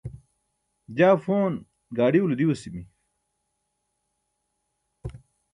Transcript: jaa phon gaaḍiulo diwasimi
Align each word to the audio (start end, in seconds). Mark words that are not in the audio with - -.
jaa 0.97 1.15
phon 1.23 1.53
gaaḍiulo 1.97 2.33
diwasimi 2.39 2.83